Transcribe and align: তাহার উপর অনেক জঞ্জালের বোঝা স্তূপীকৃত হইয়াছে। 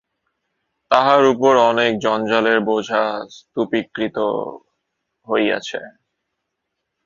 তাহার 0.91 1.21
উপর 1.33 1.53
অনেক 1.71 1.91
জঞ্জালের 1.99 2.59
বোঝা 2.69 3.03
স্তূপীকৃত 3.35 4.17
হইয়াছে। 5.27 5.81